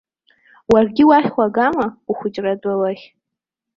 [0.71, 3.05] Уаргьы уахь уагама, ухәыҷра атәылахь?